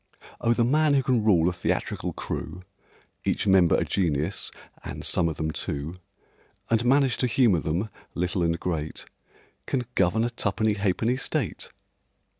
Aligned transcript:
Oh, 0.41 0.53
the 0.53 0.65
man 0.65 0.95
who 0.95 1.03
can 1.03 1.23
rule 1.23 1.47
a 1.47 1.53
theatrical 1.53 2.11
crew, 2.11 2.61
Each 3.23 3.45
member 3.45 3.75
a 3.75 3.85
genius 3.85 4.49
(and 4.83 5.05
some 5.05 5.29
of 5.29 5.37
them 5.37 5.51
two), 5.51 5.97
And 6.71 6.83
manage 6.83 7.17
to 7.17 7.27
humour 7.27 7.59
them, 7.59 7.87
little 8.15 8.41
and 8.41 8.59
great, 8.59 9.05
Can 9.67 9.83
govern 9.93 10.23
a 10.23 10.31
tuppenny 10.31 10.73
ha'penny 10.73 11.17
State! 11.17 11.69